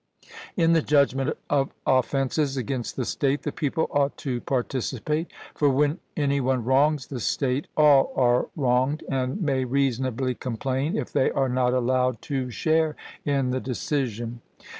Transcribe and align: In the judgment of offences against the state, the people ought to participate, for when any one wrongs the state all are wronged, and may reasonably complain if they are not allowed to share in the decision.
In 0.57 0.73
the 0.73 0.81
judgment 0.81 1.37
of 1.47 1.75
offences 1.85 2.57
against 2.57 2.95
the 2.95 3.05
state, 3.05 3.43
the 3.43 3.51
people 3.51 3.87
ought 3.91 4.17
to 4.25 4.41
participate, 4.41 5.27
for 5.53 5.69
when 5.69 5.99
any 6.17 6.41
one 6.41 6.65
wrongs 6.65 7.05
the 7.05 7.19
state 7.19 7.67
all 7.77 8.11
are 8.15 8.47
wronged, 8.55 9.03
and 9.09 9.39
may 9.43 9.63
reasonably 9.63 10.33
complain 10.33 10.97
if 10.97 11.13
they 11.13 11.29
are 11.29 11.49
not 11.49 11.75
allowed 11.75 12.19
to 12.23 12.49
share 12.49 12.95
in 13.25 13.51
the 13.51 13.59
decision. 13.61 14.41